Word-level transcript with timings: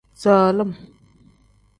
Solim. 0.21 0.71